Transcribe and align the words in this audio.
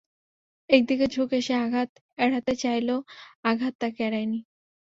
একদিকে 0.69 1.05
ঝুঁকে 1.07 1.37
সে 1.41 1.53
আঘাত 1.57 1.89
এড়াতে 2.17 2.53
চাইলেও 2.55 2.99
আঘাত 3.43 3.73
তাকে 3.79 3.99
এড়ায়নি। 4.03 4.39